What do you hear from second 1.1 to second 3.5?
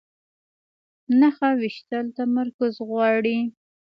نښه ویشتل تمرکز غواړي